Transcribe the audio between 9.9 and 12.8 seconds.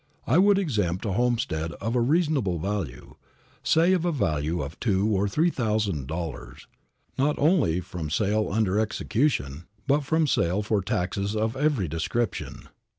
from sale for taxes of every description.